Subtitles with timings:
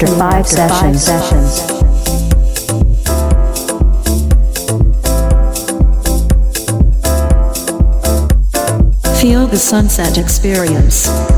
[0.00, 1.04] You are listening after five sessions.
[1.04, 1.60] sessions.
[9.20, 11.33] Feel the sunset experience.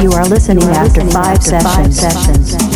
[0.00, 2.00] You are listening after five sessions.
[2.00, 2.69] sunset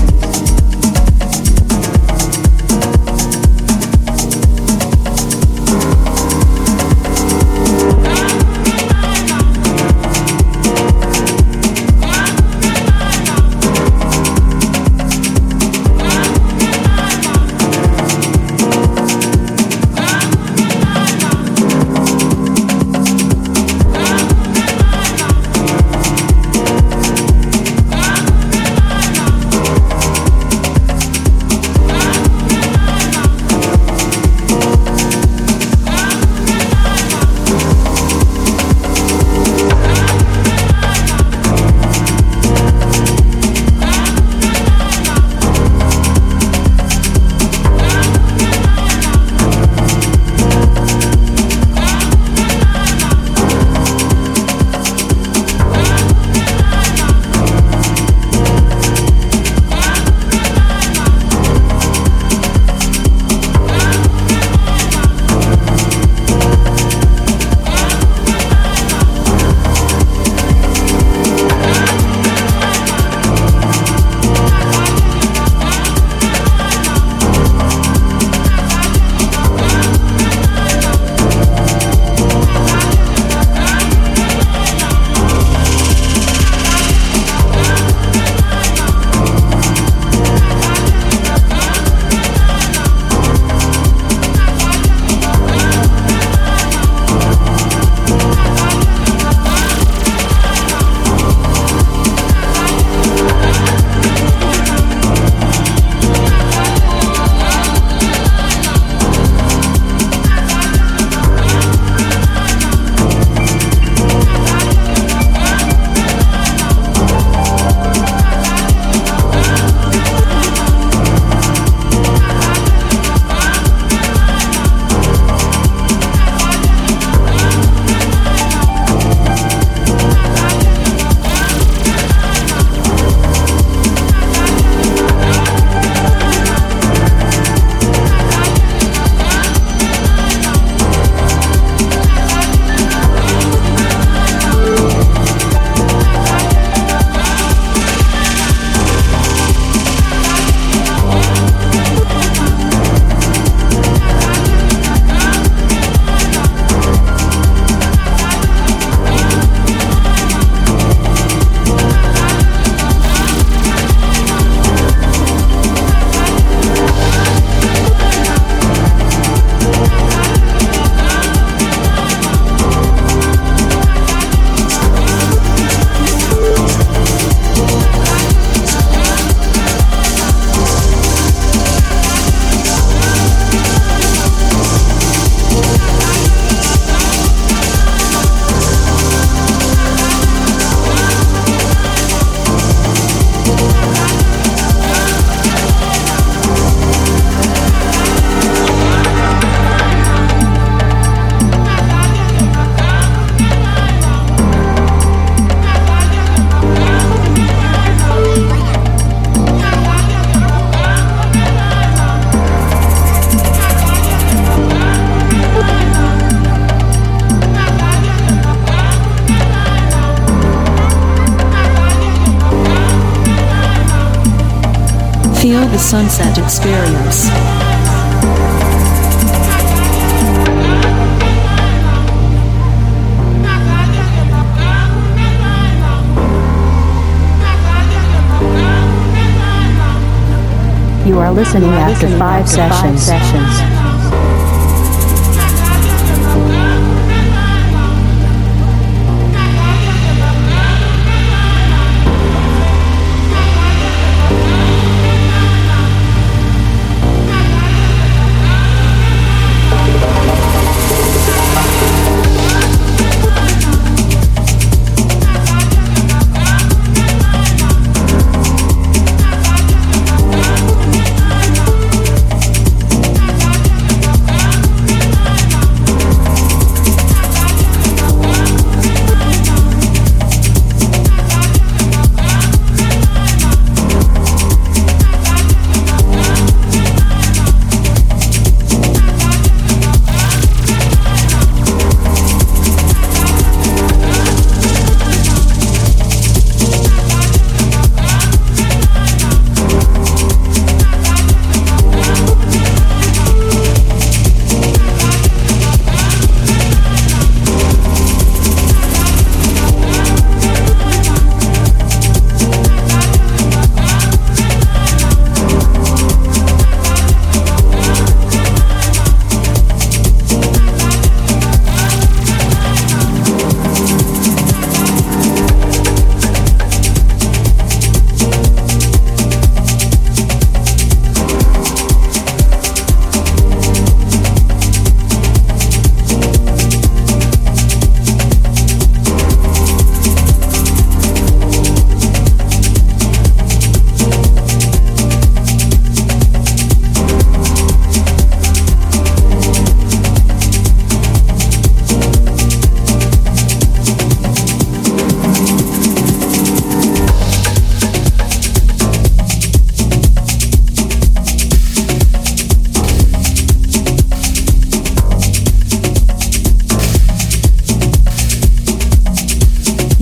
[241.14, 243.84] You are listening after five sessions.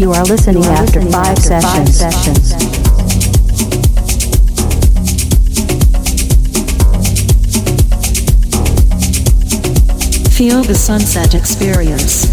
[0.03, 1.97] You are listening after five sessions.
[1.97, 2.55] sessions.
[10.37, 12.32] Feel the sunset experience.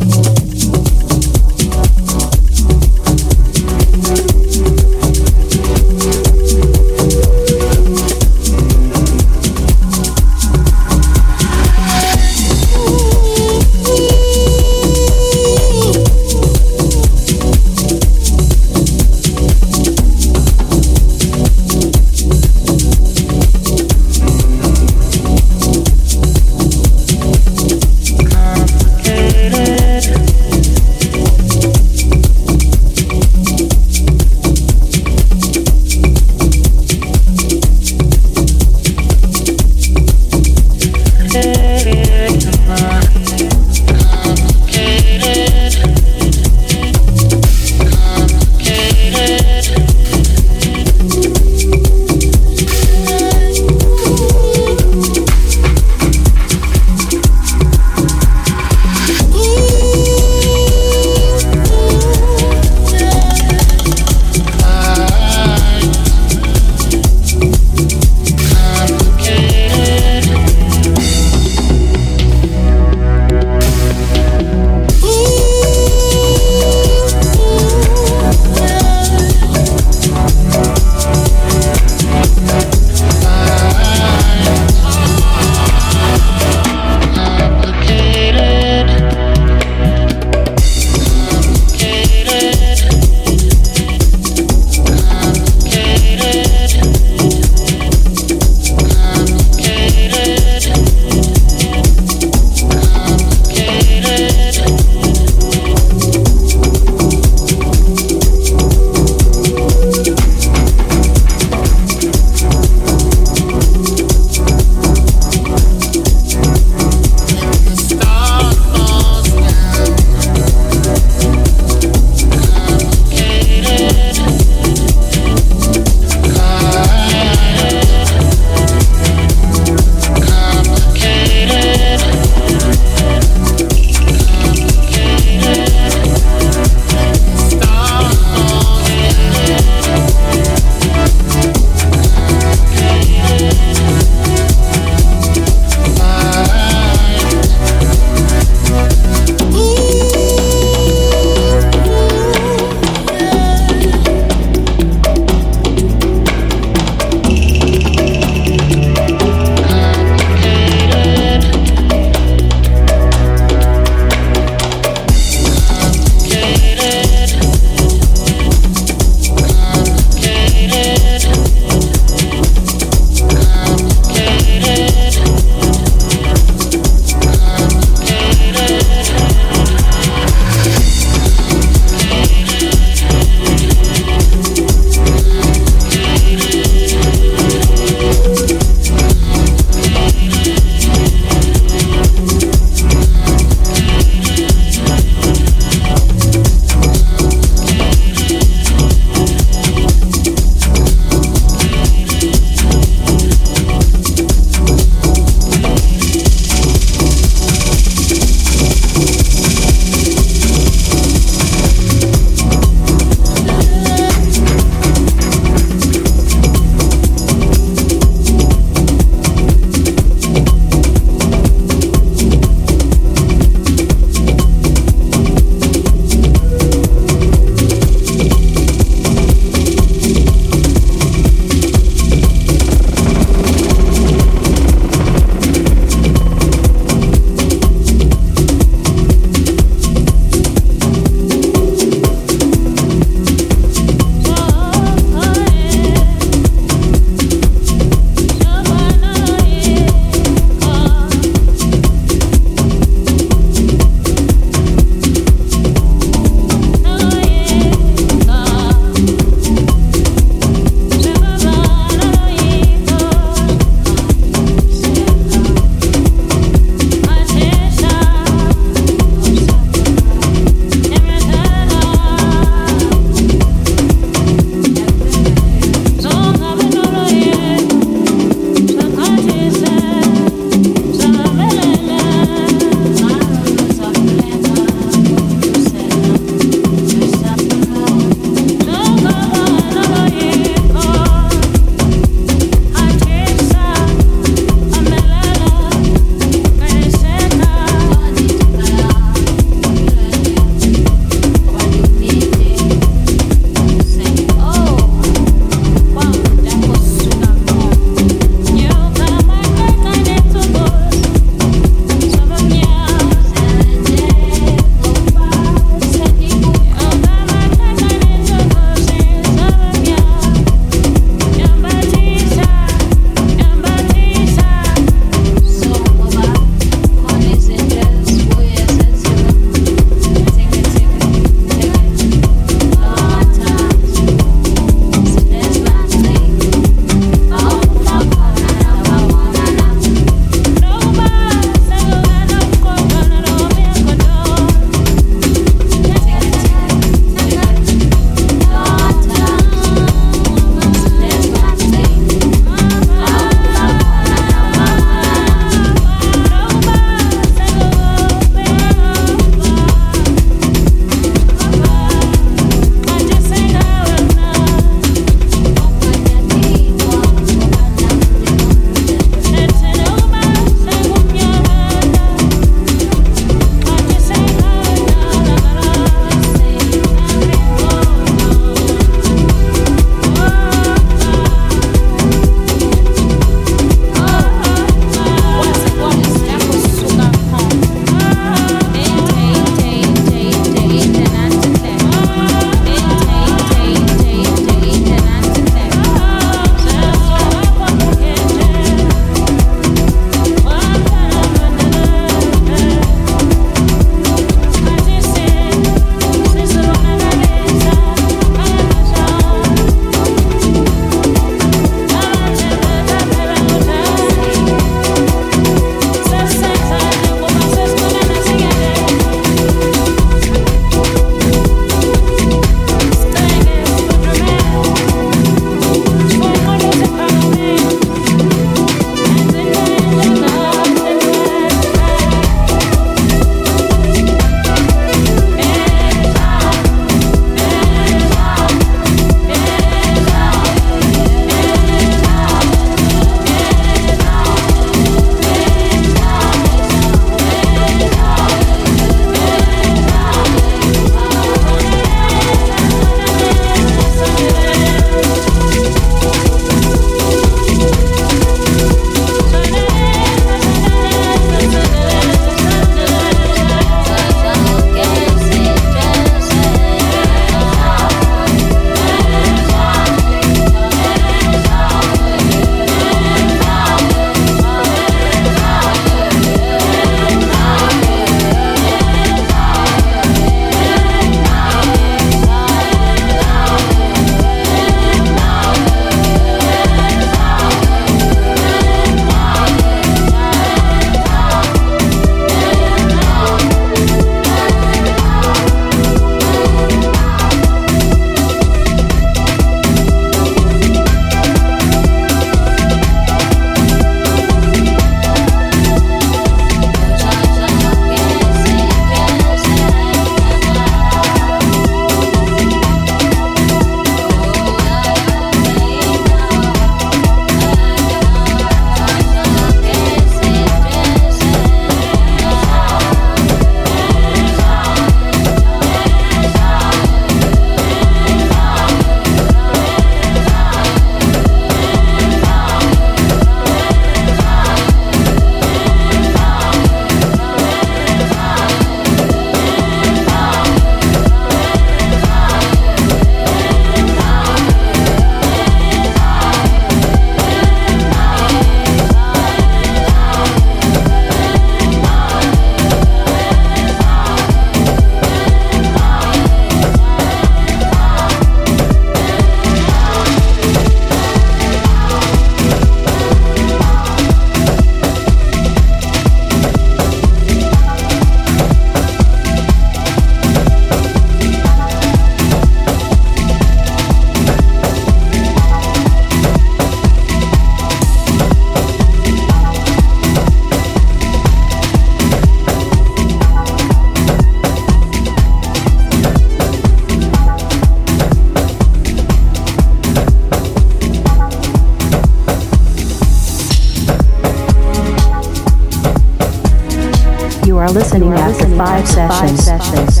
[598.82, 600.00] After five sessions.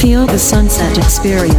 [0.00, 1.57] Feel the sunset experience.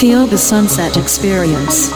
[0.00, 1.90] Feel the sunset experience.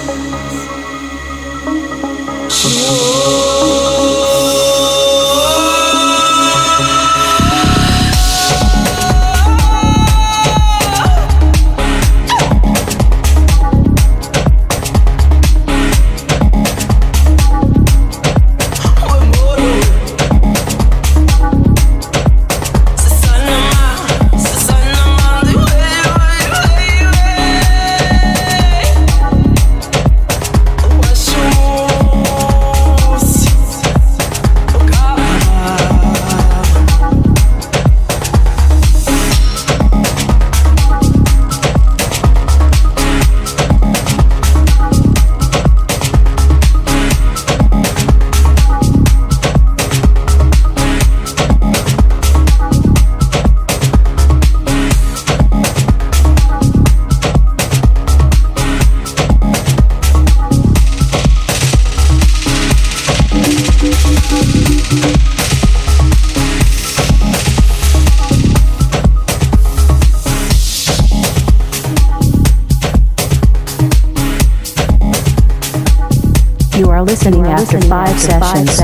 [78.19, 78.84] Sessions.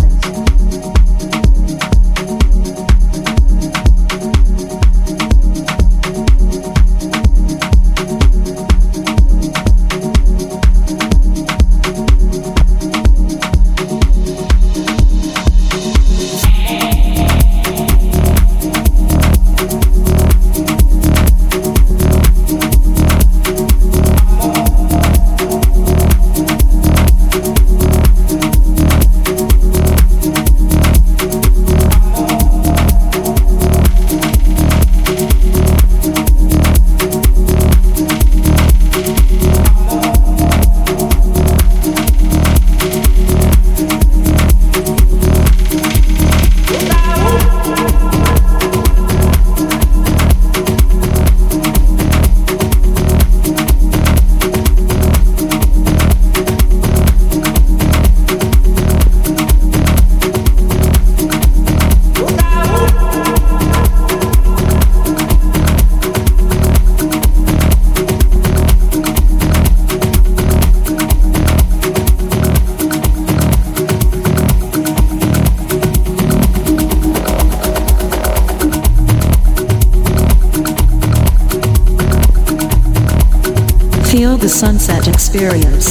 [85.33, 85.90] Experience.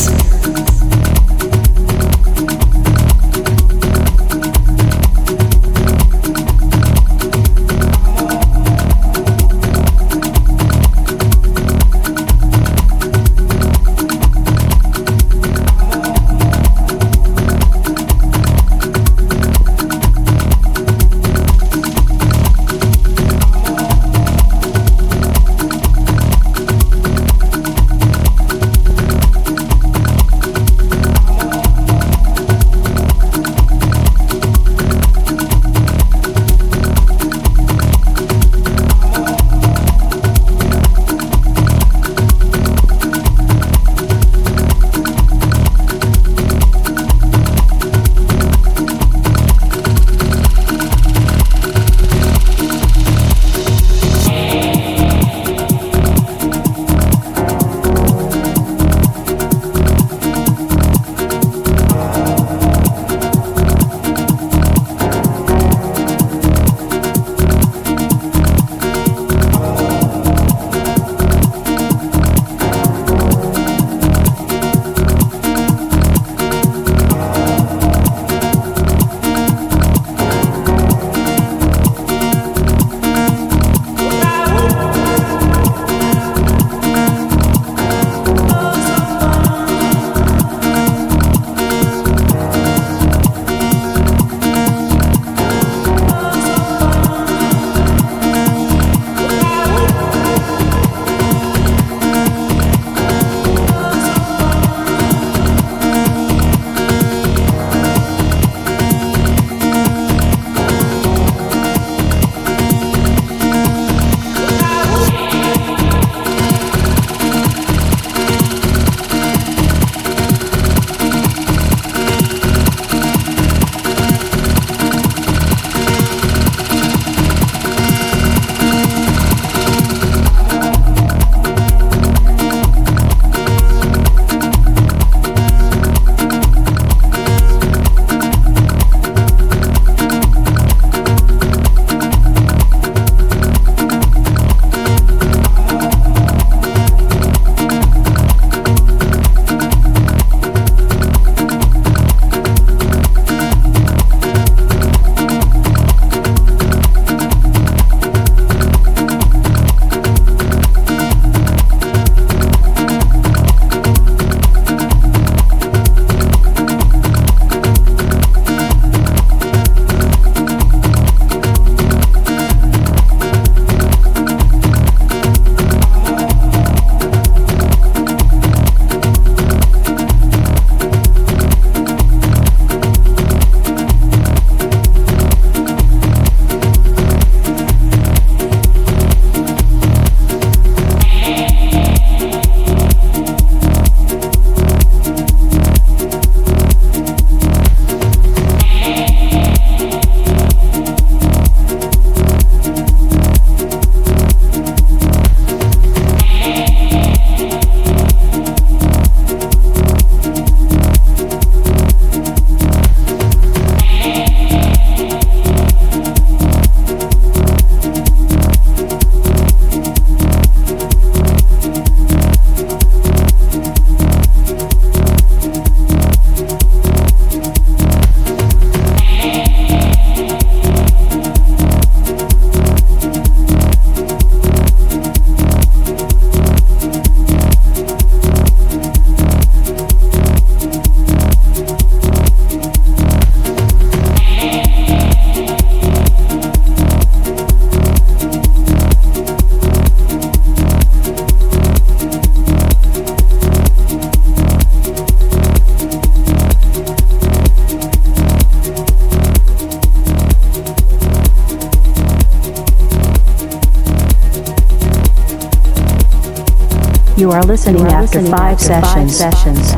[268.13, 269.17] After five sessions.
[269.17, 269.75] sessions.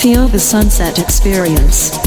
[0.00, 2.05] Feel the sunset experience.